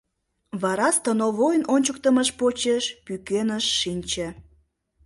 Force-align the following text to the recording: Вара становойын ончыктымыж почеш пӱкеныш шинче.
Вара 0.61 0.89
становойын 0.97 1.63
ончыктымыж 1.73 2.29
почеш 2.39 2.83
пӱкеныш 3.05 3.65
шинче. 3.79 4.27